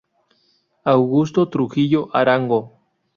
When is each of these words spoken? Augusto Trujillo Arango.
Augusto 0.93 1.45
Trujillo 1.47 2.07
Arango. 2.11 2.61